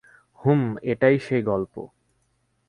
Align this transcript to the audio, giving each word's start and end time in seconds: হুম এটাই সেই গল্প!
হুম 0.39 0.61
এটাই 0.83 1.15
সেই 1.19 1.41
গল্প! 1.41 1.73